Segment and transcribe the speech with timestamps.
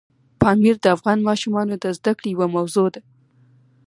[0.41, 3.01] پامیر د افغان ماشومانو د زده کړې یوه موضوع ده.